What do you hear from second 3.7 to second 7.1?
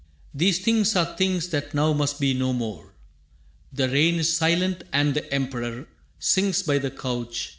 The rain is silent, and the Emperor Sinks by the